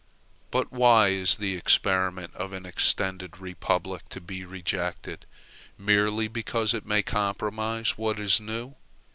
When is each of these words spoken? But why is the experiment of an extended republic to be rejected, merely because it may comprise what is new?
But 0.49 0.71
why 0.73 1.09
is 1.09 1.37
the 1.37 1.53
experiment 1.53 2.33
of 2.33 2.53
an 2.53 2.65
extended 2.65 3.37
republic 3.37 4.09
to 4.09 4.19
be 4.19 4.43
rejected, 4.43 5.27
merely 5.77 6.27
because 6.27 6.73
it 6.73 6.87
may 6.87 7.03
comprise 7.03 7.99
what 7.99 8.19
is 8.19 8.39
new? 8.41 8.73